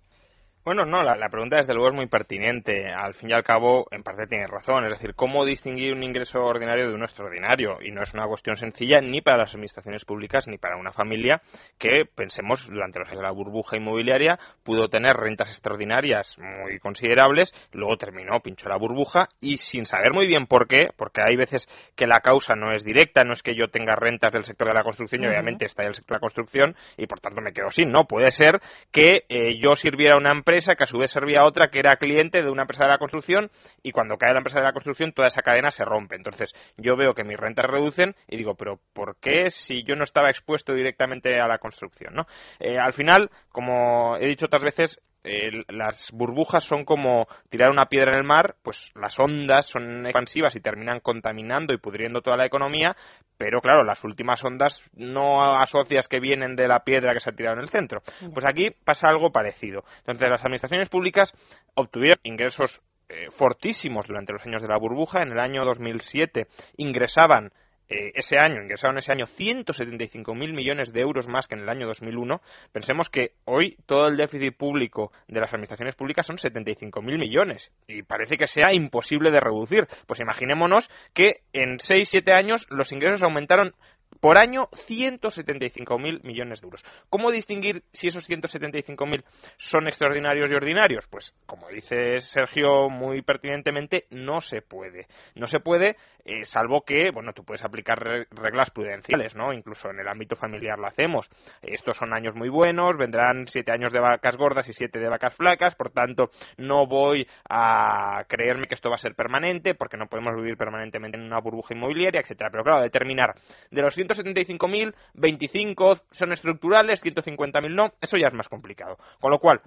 Bueno, 0.65 0.87
no, 0.87 1.03
la, 1.03 1.17
la, 1.17 1.29
pregunta 1.29 1.57
desde 1.57 1.75
luego 1.75 1.89
es 1.89 1.95
muy 1.95 2.07
pertinente. 2.07 2.87
Al 2.87 3.15
fin 3.15 3.31
y 3.31 3.33
al 3.33 3.43
cabo, 3.43 3.89
en 3.91 4.05
parte 4.05 4.29
tiene 4.29 4.47
razón. 4.47 4.85
Es 4.85 4.93
decir, 4.93 5.17
¿cómo 5.17 5.45
distinguir 5.45 5.93
un 5.93 6.05
ingreso 6.05 6.39
ordinario 6.39 6.87
de 6.87 6.95
uno 6.95 7.05
extraordinario? 7.05 7.79
Y 7.83 7.91
no 7.91 8.01
es 8.01 8.15
una 8.15 8.29
cuestión 8.29 8.55
sencilla 8.55 9.01
ni 9.01 9.21
para 9.21 9.39
las 9.39 9.53
administraciones 9.53 10.05
públicas 10.05 10.47
ni 10.47 10.59
para 10.59 10.77
una 10.77 10.93
familia 10.93 11.41
que, 11.79 12.05
pensemos, 12.05 12.65
durante 12.69 13.01
los 13.01 13.09
años 13.09 13.19
de 13.19 13.27
la 13.27 13.33
burbuja 13.33 13.77
inmobiliaria 13.77 14.39
pudo 14.63 14.89
tener 14.89 15.17
rentas 15.17 15.49
extraordinarias 15.49 16.39
muy 16.39 16.79
considerables, 16.79 17.53
luego 17.73 17.97
terminó, 17.97 18.39
pinchó 18.39 18.69
la 18.69 18.77
burbuja 18.77 19.31
y 19.41 19.57
sin 19.57 19.85
saber 19.85 20.13
muy 20.13 20.29
bien 20.29 20.47
por 20.47 20.69
qué, 20.69 20.91
porque 20.97 21.23
hay 21.27 21.35
veces 21.35 21.67
que 21.97 22.07
la 22.07 22.21
causa 22.21 22.55
no 22.55 22.73
es 22.73 22.85
directa, 22.85 23.25
no 23.25 23.33
es 23.33 23.43
que 23.43 23.57
yo 23.57 23.67
tenga 23.67 23.97
rentas 23.97 24.33
del 24.33 24.45
sector 24.45 24.69
de 24.69 24.75
la 24.75 24.85
construcción 24.85 25.25
y 25.25 25.27
obviamente 25.27 25.65
está 25.65 25.83
en 25.83 25.89
el 25.89 25.95
sector 25.97 26.15
de 26.15 26.19
la 26.19 26.21
construcción 26.21 26.77
y 26.97 27.09
por 27.09 27.19
tanto 27.19 27.41
me 27.41 27.53
quedo 27.53 27.73
sin. 27.73 27.91
No, 27.91 28.05
puede 28.05 28.31
ser 28.31 28.61
que 28.93 29.25
eh, 29.29 29.59
yo 29.61 29.75
sirviera 29.75 30.15
a 30.15 30.19
una 30.19 30.31
empresa 30.31 30.52
que 30.53 30.85
a 30.85 30.87
su 30.87 30.99
vez 30.99 31.11
servía 31.11 31.41
a 31.41 31.47
otra 31.47 31.69
que 31.69 31.79
era 31.79 31.97
cliente 31.97 32.43
de 32.43 32.51
una 32.51 32.63
empresa 32.63 32.85
de 32.85 32.91
la 32.91 32.99
construcción 32.99 33.51
y 33.83 33.93
cuando 33.93 34.19
cae 34.19 34.33
la 34.33 34.39
empresa 34.39 34.59
de 34.59 34.67
la 34.67 34.73
construcción 34.73 35.13
toda 35.13 35.29
esa 35.29 35.43
cadena 35.43 35.71
se 35.71 35.85
rompe. 35.85 36.17
Entonces 36.17 36.53
yo 36.77 36.97
veo 36.97 37.15
que 37.15 37.25
mis 37.25 37.39
rentas 37.39 37.67
reducen 37.67 38.15
y 38.29 38.37
digo, 38.37 38.55
pero 38.55 38.79
¿por 38.93 39.17
qué 39.17 39.51
si 39.51 39.83
yo 39.85 39.97
no 39.97 40.05
estaba 40.05 40.31
expuesto 40.31 40.75
directamente 40.75 41.41
a 41.41 41.49
la 41.49 41.59
construcción? 41.59 42.15
¿no? 42.15 42.27
Eh, 42.61 42.79
al 42.79 42.93
final, 42.93 43.31
como 43.51 44.17
he 44.19 44.27
dicho 44.27 44.47
otras 44.47 44.63
veces, 44.63 45.01
eh, 45.25 45.63
las 45.69 46.11
burbujas 46.13 46.65
son 46.65 46.85
como 46.85 47.29
tirar 47.49 47.71
una 47.71 47.87
piedra 47.87 48.13
en 48.13 48.19
el 48.19 48.25
mar, 48.25 48.57
pues 48.63 48.91
las 48.95 49.19
ondas 49.21 49.67
son 49.67 50.05
expansivas 50.07 50.57
y 50.57 50.61
terminan 50.61 51.01
contaminando 51.01 51.73
y 51.73 51.79
pudriendo 51.79 52.23
toda 52.23 52.37
la 52.37 52.47
economía, 52.47 52.97
pero 53.39 53.61
claro, 53.61 53.85
las 53.85 54.03
últimas 54.05 54.45
ondas 54.45 54.83
no 54.95 55.43
asocias 55.55 56.09
que 56.09 56.21
vienen 56.21 56.57
de 56.57 56.67
la 56.67 56.81
piedra 56.81 57.13
que 57.13 57.21
se 57.21 57.31
ha 57.31 57.35
tirado 57.35 57.57
en 57.57 57.63
el 57.63 57.69
centro. 57.69 58.03
Pues 58.33 58.45
aquí 58.47 58.71
pasa 58.71 59.09
algo 59.09 59.31
parecido. 59.31 59.85
Entonces, 59.99 60.29
las 60.29 60.45
administraciones 60.45 60.89
públicas 60.89 61.33
obtuvieron 61.75 62.19
ingresos 62.25 62.81
eh, 63.09 63.31
fortísimos 63.31 64.09
durante 64.09 64.33
los 64.33 64.47
años 64.47 64.63
de 64.63 64.69
la 64.69 64.79
burbuja. 64.79 65.23
En 65.23 65.33
el 65.33 65.39
año 65.39 65.65
2007 65.65 66.47
ingresaban 66.77 67.53
eh, 67.93 68.13
ese 68.15 68.39
año, 68.39 68.63
ingresaron 68.63 68.97
ese 68.99 69.13
año 69.13 69.27
175.000 69.27 70.35
millones 70.55 70.93
de 70.93 71.01
euros 71.01 71.29
más 71.29 71.47
que 71.47 71.55
en 71.55 71.63
el 71.63 71.69
año 71.69 71.87
2001. 71.87 72.41
Pensemos 72.73 73.11
que 73.11 73.33
hoy 73.45 73.77
todo 73.87 74.09
el 74.09 74.17
déficit 74.17 74.57
público 74.57 75.13
de 75.29 75.41
las 75.41 75.53
administraciones 75.53 75.95
públicas 75.95 76.27
son 76.27 76.37
75.000 76.37 77.03
millones 77.19 77.71
y 77.87 78.03
parece 78.03 78.37
que 78.37 78.47
sea 78.47 78.73
imposible 78.73 79.31
de 79.31 79.41
reducir. 79.41 79.87
Pues 80.07 80.21
imaginémonos 80.21 80.91
que 81.13 81.43
en 81.53 81.79
6-7 81.79 82.33
años 82.33 82.67
los 82.71 82.93
ingresos 82.93 83.23
aumentaron 83.23 83.75
por 84.23 84.39
año 84.39 84.69
175.000 84.71 86.23
millones 86.23 86.61
de 86.61 86.67
euros. 86.67 86.85
¿Cómo 87.11 87.33
distinguir 87.33 87.83
si 87.93 88.07
esos 88.07 88.31
175.000 88.31 89.25
son 89.57 89.89
extraordinarios 89.89 90.49
y 90.49 90.55
ordinarios? 90.55 91.09
Pues, 91.09 91.35
como 91.45 91.69
dice 91.69 92.21
Sergio 92.21 92.89
muy 92.89 93.23
pertinentemente, 93.23 94.07
no 94.11 94.41
se 94.41 94.63
puede. 94.63 95.09
No 95.35 95.49
se 95.49 95.59
puede, 95.59 95.97
eh, 96.25 96.45
salvo 96.45 96.83
que, 96.83 97.11
bueno, 97.11 97.33
tú 97.33 97.45
puedes 97.45 97.65
aplicar 97.65 97.99
reglas 98.31 98.71
prudenciales, 98.71 99.35
¿no? 99.35 99.53
Incluso 99.53 99.91
en 99.91 99.99
el 99.99 100.07
ámbito 100.07 100.37
familiar 100.37 100.79
lo 100.79 100.87
hacemos. 100.87 101.29
Estos 101.61 101.97
son 101.97 102.15
años 102.15 102.37
muy 102.37 102.49
buenos, 102.49 102.97
vendrán 102.97 103.49
siete 103.49 103.73
años 103.73 103.93
de 103.93 103.99
vacas 103.99 104.37
gordas 104.37 104.69
y 104.69 104.73
siete 104.73 105.01
de 105.01 105.09
vacas 105.09 105.35
flacas, 105.35 105.75
por 105.75 105.91
tanto, 105.91 106.31
no 106.59 106.87
voy 106.87 107.27
a 107.51 108.25
creerme 108.29 108.69
que 108.69 108.77
esto 108.77 108.89
va 108.89 108.95
a 108.95 108.99
ser 108.99 109.17
permanente, 109.17 109.75
porque 109.75 109.97
no 109.97 110.07
podemos 110.07 110.37
vivir 110.37 110.57
permanentemente 110.57 111.19
en 111.19 111.25
una 111.25 111.41
burbuja 111.41 111.75
inmobiliaria, 111.75 112.21
etcétera. 112.21 112.51
Pero 112.53 112.63
claro, 112.63 112.83
determinar 112.83 113.35
de 113.73 113.83
los 113.83 113.99
175.000, 114.13 114.95
25 115.15 115.99
son 116.11 116.33
estructurales, 116.33 117.05
150.000 117.05 117.75
no, 117.75 117.93
eso 118.01 118.17
ya 118.17 118.29
es 118.29 118.35
más 118.35 118.49
complicado. 118.49 118.99
Con 119.21 119.31
lo 119.31 119.39
cual, 119.39 119.61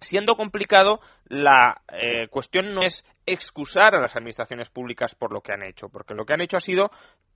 siendo 0.00 0.36
complicado, 0.36 1.00
la 1.26 1.82
eh, 1.92 2.28
cuestión 2.28 2.74
no 2.74 2.82
es 2.82 3.04
excusar 3.26 3.94
a 3.94 4.00
las 4.00 4.16
administraciones 4.16 4.70
públicas 4.70 5.14
por 5.14 5.32
lo 5.32 5.40
que 5.40 5.52
han 5.52 5.62
hecho, 5.62 5.88
porque 5.88 6.14
lo 6.14 6.24
que 6.24 6.32
han 6.32 6.40
hecho 6.40 6.56
ha 6.56 6.60
sido 6.60 6.90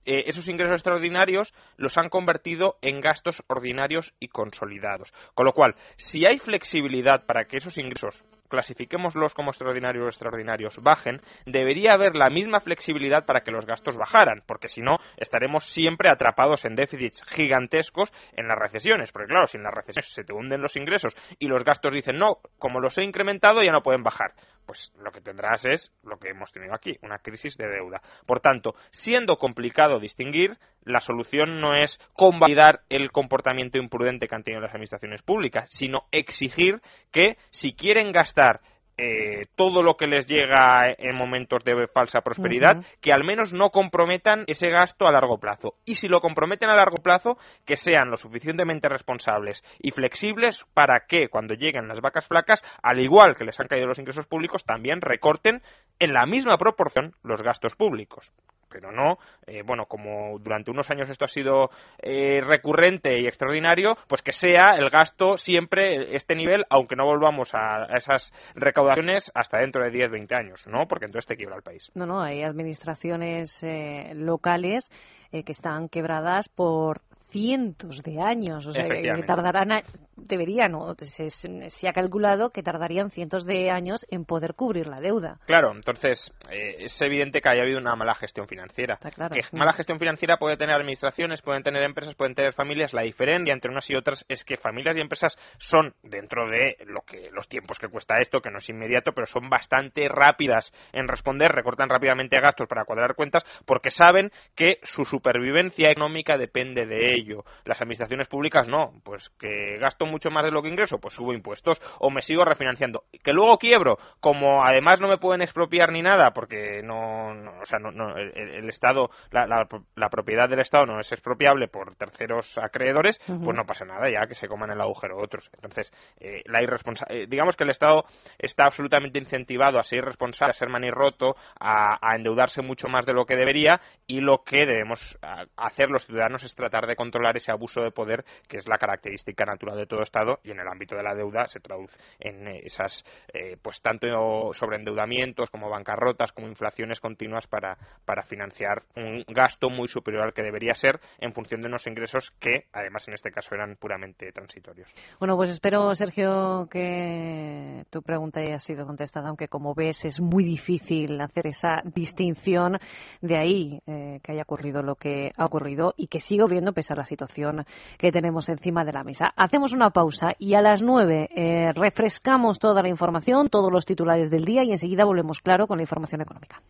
eh, 0.05 0.25
esos 0.27 0.47
ingresos 0.49 0.75
extraordinarios 0.75 1.53
los 1.77 1.97
han 1.97 2.09
convertido 2.09 2.77
en 2.81 3.01
gastos 3.01 3.43
ordinarios 3.47 4.13
y 4.19 4.27
consolidados. 4.27 5.13
Con 5.33 5.45
lo 5.45 5.53
cual, 5.53 5.75
si 5.95 6.25
hay 6.25 6.37
flexibilidad 6.37 7.25
para 7.25 7.45
que 7.45 7.57
esos 7.57 7.77
ingresos 7.77 8.23
clasifiquémoslos 8.55 9.33
como 9.33 9.51
extraordinarios 9.51 10.05
o 10.05 10.09
extraordinarios, 10.09 10.81
bajen, 10.81 11.21
debería 11.45 11.93
haber 11.93 12.15
la 12.15 12.29
misma 12.29 12.61
flexibilidad 12.61 13.25
para 13.25 13.41
que 13.41 13.51
los 13.51 13.65
gastos 13.65 13.97
bajaran, 13.97 14.43
porque 14.47 14.69
si 14.69 14.81
no, 14.81 14.97
estaremos 15.17 15.65
siempre 15.65 16.09
atrapados 16.09 16.65
en 16.65 16.75
déficits 16.75 17.23
gigantescos 17.27 18.11
en 18.33 18.47
las 18.47 18.57
recesiones, 18.57 19.11
porque 19.11 19.27
claro, 19.27 19.47
si 19.47 19.57
en 19.57 19.63
las 19.63 19.73
recesiones 19.73 20.13
se 20.13 20.23
te 20.23 20.33
hunden 20.33 20.61
los 20.61 20.75
ingresos 20.75 21.13
y 21.37 21.47
los 21.47 21.63
gastos 21.63 21.93
dicen, 21.93 22.17
no, 22.17 22.37
como 22.57 22.79
los 22.79 22.97
he 22.97 23.03
incrementado 23.03 23.61
ya 23.61 23.71
no 23.71 23.83
pueden 23.83 24.03
bajar, 24.03 24.33
pues 24.65 24.93
lo 24.97 25.11
que 25.11 25.21
tendrás 25.21 25.65
es 25.65 25.91
lo 26.03 26.17
que 26.17 26.29
hemos 26.29 26.51
tenido 26.51 26.73
aquí, 26.73 26.97
una 27.01 27.19
crisis 27.19 27.57
de 27.57 27.67
deuda. 27.67 28.01
Por 28.25 28.39
tanto, 28.39 28.75
siendo 28.91 29.37
complicado 29.37 29.99
distinguir, 29.99 30.57
la 30.83 30.99
solución 30.99 31.59
no 31.61 31.75
es 31.75 31.99
convalidar 32.13 32.81
el 32.89 33.11
comportamiento 33.11 33.77
imprudente 33.77 34.27
que 34.27 34.35
han 34.35 34.43
tenido 34.43 34.61
las 34.61 34.71
administraciones 34.71 35.21
públicas, 35.21 35.69
sino 35.71 36.03
exigir 36.11 36.81
que 37.11 37.37
si 37.49 37.73
quieren 37.73 38.11
gastar 38.11 38.61
eh, 38.97 39.47
todo 39.55 39.83
lo 39.83 39.95
que 39.95 40.07
les 40.07 40.27
llega 40.27 40.89
en 40.97 41.15
momentos 41.15 41.63
de 41.63 41.87
falsa 41.87 42.21
prosperidad, 42.21 42.85
que 43.01 43.11
al 43.11 43.23
menos 43.23 43.53
no 43.53 43.69
comprometan 43.69 44.45
ese 44.47 44.69
gasto 44.69 45.05
a 45.05 45.11
largo 45.11 45.37
plazo. 45.37 45.75
Y 45.85 45.95
si 45.95 46.07
lo 46.07 46.21
comprometen 46.21 46.69
a 46.69 46.75
largo 46.75 46.97
plazo, 46.97 47.37
que 47.65 47.75
sean 47.75 48.09
lo 48.09 48.17
suficientemente 48.17 48.87
responsables 48.87 49.63
y 49.79 49.91
flexibles 49.91 50.65
para 50.73 51.05
que 51.07 51.27
cuando 51.27 51.55
lleguen 51.55 51.87
las 51.87 52.01
vacas 52.01 52.27
flacas, 52.27 52.63
al 52.81 52.99
igual 52.99 53.35
que 53.35 53.45
les 53.45 53.59
han 53.59 53.67
caído 53.67 53.87
los 53.87 53.99
ingresos 53.99 54.27
públicos, 54.27 54.65
también 54.65 55.01
recorten 55.01 55.61
en 55.99 56.13
la 56.13 56.25
misma 56.25 56.57
proporción 56.57 57.15
los 57.23 57.41
gastos 57.41 57.75
públicos 57.75 58.33
pero 58.75 58.91
no, 58.91 59.19
eh, 59.47 59.61
bueno, 59.65 59.85
como 59.85 60.37
durante 60.39 60.69
unos 60.69 60.91
años 60.91 61.09
esto 61.09 61.23
ha 61.23 61.29
sido 61.29 61.69
eh, 61.97 62.41
recurrente 62.43 63.21
y 63.21 63.25
extraordinario, 63.25 63.95
pues 64.09 64.21
que 64.21 64.33
sea 64.33 64.71
el 64.77 64.89
gasto 64.89 65.37
siempre 65.37 66.13
este 66.13 66.35
nivel, 66.35 66.65
aunque 66.69 66.97
no 66.97 67.05
volvamos 67.05 67.51
a, 67.53 67.85
esas 67.95 68.33
recaudaciones 68.53 68.84
hasta 69.33 69.59
dentro 69.59 69.83
de 69.83 69.91
10, 69.91 70.11
20 70.11 70.35
años, 70.35 70.67
¿no? 70.67 70.87
Porque 70.87 71.05
entonces 71.05 71.27
te 71.27 71.35
quiebra 71.35 71.55
el 71.55 71.63
país. 71.63 71.91
No, 71.93 72.05
no, 72.05 72.21
hay 72.21 72.43
administraciones 72.43 73.63
eh, 73.63 74.11
locales 74.15 74.91
que 75.31 75.51
están 75.51 75.89
quebradas 75.89 76.47
por 76.47 77.01
cientos 77.35 78.01
de 78.01 78.21
años, 78.21 78.65
o 78.65 78.71
sea, 78.71 78.87
que 78.87 79.23
tardarán 79.27 79.83
deberían, 80.15 80.73
o 80.75 80.95
se, 80.95 81.29
se, 81.29 81.87
ha 81.89 81.93
calculado 81.93 82.49
que 82.49 82.63
tardarían 82.63 83.09
cientos 83.09 83.45
de 83.45 83.69
años 83.69 84.05
en 84.09 84.23
poder 84.23 84.53
cubrir 84.55 84.87
la 84.87 85.01
deuda. 85.01 85.39
Claro, 85.45 85.73
entonces 85.73 86.33
eh, 86.49 86.85
es 86.85 87.01
evidente 87.01 87.41
que 87.41 87.49
haya 87.49 87.63
habido 87.63 87.79
una 87.79 87.95
mala 87.95 88.15
gestión 88.15 88.47
financiera. 88.47 88.97
Claro. 88.97 89.35
Que 89.35 89.41
mala 89.57 89.73
gestión 89.73 89.99
financiera 89.99 90.37
puede 90.37 90.55
tener 90.55 90.75
administraciones, 90.75 91.41
pueden 91.41 91.63
tener 91.63 91.83
empresas, 91.83 92.15
pueden 92.15 92.35
tener 92.35 92.53
familias. 92.53 92.93
La 92.93 93.01
diferencia 93.01 93.53
entre 93.53 93.69
unas 93.69 93.89
y 93.89 93.95
otras 93.95 94.25
es 94.29 94.45
que 94.45 94.55
familias 94.55 94.95
y 94.95 95.01
empresas 95.01 95.37
son, 95.57 95.93
dentro 96.03 96.49
de 96.49 96.77
lo 96.85 97.01
que 97.01 97.29
los 97.31 97.49
tiempos 97.49 97.79
que 97.79 97.89
cuesta 97.89 98.19
esto, 98.19 98.39
que 98.39 98.51
no 98.51 98.59
es 98.59 98.69
inmediato, 98.69 99.11
pero 99.11 99.27
son 99.27 99.49
bastante 99.49 100.07
rápidas 100.07 100.71
en 100.93 101.07
responder, 101.07 101.51
recortan 101.51 101.89
rápidamente 101.89 102.39
gastos 102.39 102.67
para 102.69 102.85
cuadrar 102.85 103.15
cuentas, 103.15 103.43
porque 103.65 103.91
saben 103.91 104.31
que 104.55 104.79
su 104.83 105.03
supervivencia 105.03 105.89
económica 105.91 106.37
depende 106.37 106.85
de 106.85 107.13
ello. 107.15 107.24
Las 107.65 107.81
administraciones 107.81 108.27
públicas 108.27 108.67
no, 108.67 108.93
pues 109.03 109.29
que 109.39 109.77
gasto 109.79 110.05
mucho 110.05 110.29
más 110.29 110.45
de 110.45 110.51
lo 110.51 110.61
que 110.61 110.69
ingreso, 110.69 110.99
pues 110.99 111.13
subo 111.13 111.33
impuestos 111.33 111.81
o 111.99 112.09
me 112.09 112.21
sigo 112.21 112.45
refinanciando. 112.45 113.03
Que 113.23 113.33
luego 113.33 113.57
quiebro, 113.57 113.97
como 114.19 114.63
además 114.63 115.01
no 115.01 115.07
me 115.07 115.17
pueden 115.17 115.41
expropiar 115.41 115.91
ni 115.91 116.01
nada, 116.01 116.31
porque 116.31 116.81
no, 116.83 117.29
o 117.61 117.65
sea, 117.65 117.79
no, 117.79 118.15
el, 118.15 118.69
Estado, 118.69 119.09
la, 119.31 119.47
la, 119.47 120.09
propiedad 120.09 120.49
del 120.49 120.59
Estado 120.59 120.85
no 120.85 120.99
es 120.99 121.11
expropiable 121.11 121.67
por 121.67 121.95
terceros 121.95 122.57
acreedores, 122.57 123.19
pues 123.25 123.55
no 123.55 123.65
pasa 123.65 123.85
nada, 123.85 124.09
ya 124.09 124.27
que 124.27 124.35
se 124.35 124.47
coman 124.47 124.71
el 124.71 124.81
agujero 124.81 125.17
otros. 125.17 125.49
Entonces, 125.53 125.91
eh, 126.19 126.41
la 126.45 126.61
eh, 126.61 127.25
digamos 127.27 127.55
que 127.55 127.63
el 127.63 127.69
Estado 127.69 128.05
está 128.37 128.65
absolutamente 128.65 129.19
incentivado 129.19 129.79
a 129.79 129.83
ser 129.83 129.99
irresponsable, 129.99 130.51
a 130.51 130.53
ser 130.53 130.69
manirroto, 130.69 131.35
a, 131.59 131.97
a 132.01 132.15
endeudarse 132.15 132.61
mucho 132.61 132.87
más 132.87 133.05
de 133.05 133.13
lo 133.13 133.25
que 133.25 133.35
debería 133.35 133.79
y 134.07 134.19
lo 134.19 134.43
que 134.43 134.65
debemos 134.65 135.17
hacer 135.55 135.89
los 135.89 136.05
ciudadanos 136.05 136.43
es 136.43 136.55
tratar 136.55 136.87
de 136.87 136.95
controlar 137.05 137.37
ese 137.37 137.51
abuso 137.51 137.81
de 137.81 137.91
poder 137.91 138.25
que 138.47 138.57
es 138.57 138.67
la 138.67 138.77
característica 138.77 139.45
natural 139.45 139.77
de 139.77 139.85
todo 139.85 140.01
Estado 140.01 140.39
y 140.43 140.51
en 140.51 140.59
el 140.59 140.67
ámbito 140.67 140.95
de 140.95 141.03
la 141.03 141.13
deuda 141.13 141.47
se 141.47 141.59
traduce 141.59 141.97
en 142.19 142.47
esas, 142.47 143.03
eh, 143.33 143.57
pues 143.61 143.81
tanto 143.81 144.07
sobreendeudamientos 144.53 145.49
como 145.51 145.69
bancarrotas 145.69 146.31
como 146.31 146.47
inflaciones 146.47 146.99
continuas 146.99 147.45
para, 147.47 147.77
para 148.05 148.23
financiar 148.23 148.83
un 148.95 149.23
gasto 149.27 149.69
muy 149.69 149.87
superior 149.87 150.23
al 150.23 150.33
que 150.33 150.41
debería 150.41 150.73
ser 150.73 150.99
en 151.19 151.33
función 151.33 151.61
de 151.61 151.67
unos 151.67 151.85
ingresos 151.85 152.31
que 152.39 152.65
además 152.73 153.07
en 153.07 153.13
este 153.13 153.31
caso 153.31 153.53
eran 153.53 153.75
puramente 153.75 154.31
transitorios. 154.31 154.91
Bueno, 155.19 155.35
pues 155.35 155.51
espero, 155.51 155.93
Sergio, 155.93 156.67
que 156.71 157.85
tu 157.91 158.01
pregunta 158.01 158.39
haya 158.39 158.59
sido 158.59 158.85
contestada, 158.85 159.29
aunque 159.29 159.47
como 159.47 159.75
ves 159.75 160.05
es 160.05 160.19
muy 160.19 160.43
difícil 160.43 161.21
hacer 161.21 161.47
esa 161.47 161.81
distinción 161.83 162.79
de 163.21 163.37
ahí 163.37 163.81
eh, 163.85 164.19
que 164.23 164.31
haya 164.31 164.43
ocurrido 164.43 164.81
lo 164.81 164.95
que 164.95 165.31
ha 165.37 165.45
ocurrido 165.45 165.93
y 165.97 166.07
que 166.07 166.19
siga 166.19 166.45
viendo 166.47 166.73
la 166.95 167.05
situación 167.05 167.65
que 167.97 168.11
tenemos 168.11 168.49
encima 168.49 168.83
de 168.83 168.93
la 168.93 169.03
mesa. 169.03 169.33
Hacemos 169.35 169.73
una 169.73 169.89
pausa 169.89 170.33
y 170.39 170.53
a 170.55 170.61
las 170.61 170.81
nueve 170.81 171.29
eh, 171.35 171.71
refrescamos 171.73 172.59
toda 172.59 172.81
la 172.81 172.89
información, 172.89 173.49
todos 173.49 173.71
los 173.71 173.85
titulares 173.85 174.29
del 174.29 174.45
día 174.45 174.63
y 174.63 174.71
enseguida 174.71 175.05
volvemos, 175.05 175.39
claro, 175.39 175.67
con 175.67 175.77
la 175.77 175.83
información 175.83 176.21
económica. 176.21 176.61